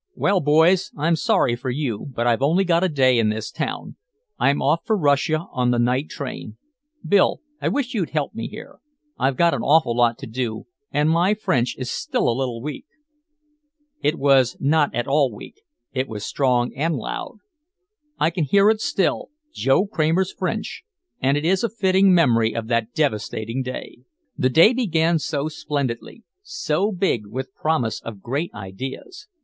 "Well, 0.15 0.39
boys, 0.39 0.89
I'm 0.97 1.15
sorry 1.15 1.55
for 1.55 1.69
you, 1.69 2.07
but 2.15 2.25
I've 2.25 2.41
only 2.41 2.63
got 2.63 2.83
a 2.83 2.89
day 2.89 3.19
in 3.19 3.29
this 3.29 3.51
town, 3.51 3.97
I'm 4.39 4.59
off 4.59 4.79
for 4.83 4.97
Russia 4.97 5.45
on 5.51 5.69
the 5.69 5.77
night 5.77 6.09
train. 6.09 6.57
Bill, 7.07 7.41
I 7.61 7.67
wish 7.67 7.93
you'd 7.93 8.09
help 8.09 8.33
me 8.33 8.47
here. 8.47 8.79
I've 9.19 9.37
got 9.37 9.53
an 9.53 9.61
awful 9.61 9.95
lot 9.95 10.17
to 10.17 10.25
do 10.25 10.65
and 10.91 11.07
my 11.07 11.35
French 11.35 11.75
is 11.77 11.91
still 11.91 12.27
a 12.27 12.33
little 12.33 12.63
weak." 12.63 12.87
It 14.01 14.17
was 14.17 14.57
not 14.59 14.89
at 14.95 15.07
all 15.07 15.31
weak, 15.31 15.61
it 15.93 16.07
was 16.07 16.25
strong 16.25 16.73
and 16.75 16.95
loud. 16.95 17.37
I 18.17 18.31
can 18.31 18.45
hear 18.45 18.71
it 18.71 18.81
still, 18.81 19.29
Joe 19.53 19.85
Kramer's 19.85 20.33
French, 20.33 20.81
and 21.19 21.37
it 21.37 21.45
is 21.45 21.63
a 21.63 21.69
fitting 21.69 22.11
memory 22.11 22.55
of 22.55 22.69
that 22.69 22.91
devastating 22.95 23.61
day. 23.61 23.97
The 24.35 24.49
day 24.49 24.73
began 24.73 25.19
so 25.19 25.47
splendidly, 25.47 26.23
so 26.41 26.91
big 26.91 27.27
with 27.27 27.53
promise 27.53 28.01
of 28.01 28.23
great 28.23 28.49
ideas. 28.55 29.27